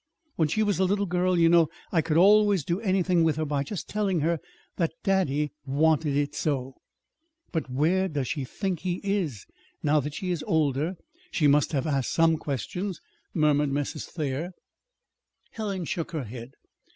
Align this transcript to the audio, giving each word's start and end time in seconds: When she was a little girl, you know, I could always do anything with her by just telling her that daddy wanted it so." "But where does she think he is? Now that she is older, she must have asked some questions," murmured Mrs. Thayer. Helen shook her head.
When 0.35 0.47
she 0.47 0.63
was 0.63 0.79
a 0.79 0.83
little 0.83 1.05
girl, 1.05 1.37
you 1.37 1.47
know, 1.47 1.69
I 1.91 2.01
could 2.01 2.17
always 2.17 2.65
do 2.65 2.81
anything 2.81 3.23
with 3.23 3.35
her 3.35 3.45
by 3.45 3.61
just 3.61 3.87
telling 3.87 4.21
her 4.21 4.39
that 4.77 4.95
daddy 5.03 5.51
wanted 5.63 6.17
it 6.17 6.33
so." 6.33 6.73
"But 7.51 7.69
where 7.69 8.07
does 8.07 8.27
she 8.27 8.43
think 8.43 8.79
he 8.79 8.99
is? 9.03 9.45
Now 9.83 9.99
that 9.99 10.15
she 10.15 10.31
is 10.31 10.41
older, 10.47 10.95
she 11.29 11.45
must 11.45 11.71
have 11.73 11.85
asked 11.85 12.13
some 12.13 12.37
questions," 12.37 12.99
murmured 13.35 13.69
Mrs. 13.69 14.07
Thayer. 14.09 14.53
Helen 15.51 15.85
shook 15.85 16.13
her 16.13 16.23
head. 16.23 16.53